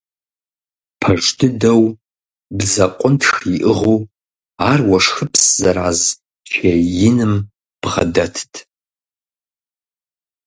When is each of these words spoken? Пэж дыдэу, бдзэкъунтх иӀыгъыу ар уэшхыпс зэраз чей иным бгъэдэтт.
Пэж 0.99 1.23
дыдэу, 1.37 1.83
бдзэкъунтх 2.57 3.31
иӀыгъыу 3.55 3.99
ар 4.69 4.79
уэшхыпс 4.89 5.43
зэраз 5.59 5.99
чей 6.49 6.81
иным 7.07 7.33
бгъэдэтт. 7.81 8.53